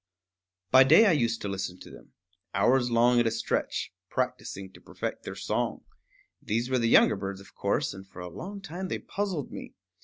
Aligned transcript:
By 0.71 0.83
day 0.83 1.05
I 1.05 1.11
used 1.11 1.43
to 1.43 1.47
listen 1.47 1.77
to 1.81 1.91
them, 1.91 2.13
hours 2.55 2.89
long 2.89 3.19
at 3.19 3.27
a 3.27 3.29
stretch, 3.29 3.93
practicing 4.09 4.73
to 4.73 4.81
perfect 4.81 5.25
their 5.25 5.35
song. 5.35 5.83
These 6.41 6.71
were 6.71 6.79
the 6.79 6.89
younger 6.89 7.15
birds, 7.15 7.39
of 7.39 7.53
course; 7.53 7.93
and 7.93 8.07
for 8.07 8.19
a 8.19 8.27
long 8.27 8.61
time 8.61 8.87
they 8.87 8.97
puzzled 8.97 9.51
me. 9.51 9.75